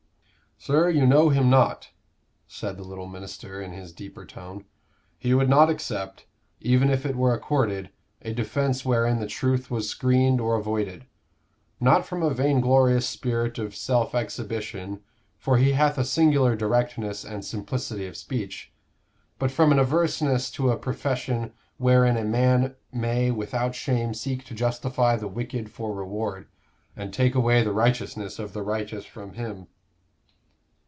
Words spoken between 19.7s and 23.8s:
an averseness to a profession wherein a man may without